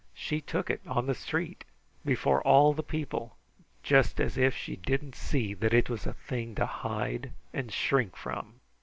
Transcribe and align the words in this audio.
She 0.15 0.41
took 0.41 0.71
it 0.71 0.81
on 0.87 1.05
the 1.05 1.13
street, 1.13 1.63
before 2.03 2.41
all 2.41 2.73
the 2.73 2.81
people, 2.81 3.37
just 3.83 4.19
as 4.19 4.35
if 4.35 4.57
she 4.57 4.77
didn't 4.77 5.13
see 5.13 5.53
that 5.53 5.75
it 5.75 5.91
was 5.91 6.07
a 6.07 6.13
thing 6.13 6.55
to 6.55 6.65
hide 6.65 7.31
and 7.53 7.71
shrink 7.71 8.15
from. 8.15 8.59